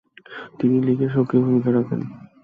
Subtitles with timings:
[0.59, 2.01] তিনি লীগে সক্রিয় ভূমিকা রাখেন।